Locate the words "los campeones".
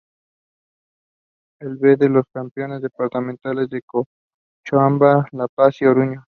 2.09-2.81